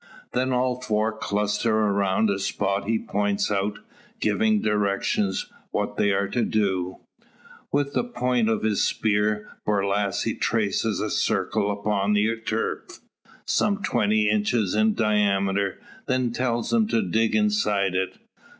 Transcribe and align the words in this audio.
Then 0.33 0.51
all 0.51 0.81
four 0.81 1.15
cluster 1.15 1.77
around 1.77 2.31
a 2.31 2.39
spot 2.39 2.85
he 2.89 2.97
points 2.97 3.51
out, 3.51 3.77
giving 4.19 4.59
directions 4.59 5.45
what 5.69 5.95
they 5.97 6.09
are 6.09 6.27
to 6.29 6.43
do. 6.43 7.01
With 7.71 7.93
the 7.93 8.03
point 8.03 8.49
of 8.49 8.63
his 8.63 8.83
spear 8.83 9.47
Borlasse 9.63 10.39
traces 10.39 10.99
a 10.99 11.11
circle 11.11 11.69
upon 11.69 12.13
the 12.13 12.35
turf, 12.37 13.01
some 13.45 13.83
twenty 13.83 14.27
inches 14.27 14.73
in 14.73 14.95
diameter; 14.95 15.79
then 16.07 16.31
tells 16.31 16.71
them 16.71 16.87
to 16.87 17.03
dig 17.07 17.35
inside 17.35 17.93
it. 17.93 18.17